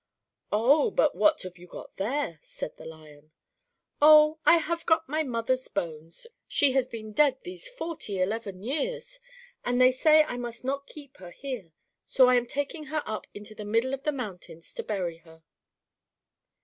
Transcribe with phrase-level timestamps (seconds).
[0.51, 0.89] "Oh!
[0.89, 3.31] But what have you got there?" said the Lion.
[4.01, 4.39] "Oh!
[4.47, 9.19] I have got my mother's bones she has been dead these forty eleven years,
[9.63, 11.71] and they say I must not keep her here,
[12.03, 15.43] so I am taking her up into the middle of the mountains to bury her."